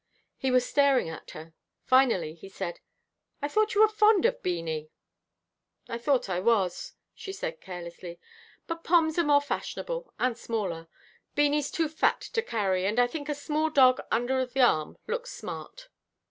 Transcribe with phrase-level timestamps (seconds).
[0.35, 1.53] He was staring at her.
[1.83, 2.79] Finally he said,
[3.39, 4.89] "I thought you were fond of Beanie."
[5.87, 8.19] "I thought I was," she said carelessly,
[8.65, 10.87] "but Poms are more fashionable, and smaller.
[11.35, 15.31] Beanie's too fat to carry, and I think a small dog under the arm looks
[15.33, 15.87] smart."